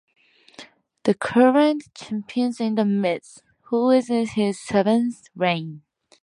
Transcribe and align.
The 1.03 1.13
current 1.13 1.93
champion 1.93 2.49
is 2.49 2.57
The 2.57 2.85
Miz, 2.85 3.43
who 3.65 3.91
is 3.91 4.09
in 4.09 4.25
his 4.25 4.59
seventh 4.59 5.27
reign. 5.35 5.83